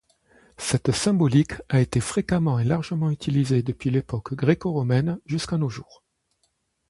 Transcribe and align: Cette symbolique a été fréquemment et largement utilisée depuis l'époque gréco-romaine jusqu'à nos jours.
Cette 0.57 0.89
symbolique 0.93 1.53
a 1.69 1.79
été 1.79 1.99
fréquemment 1.99 2.57
et 2.57 2.63
largement 2.63 3.11
utilisée 3.11 3.61
depuis 3.61 3.91
l'époque 3.91 4.33
gréco-romaine 4.33 5.19
jusqu'à 5.27 5.59
nos 5.59 5.69
jours. 5.69 6.01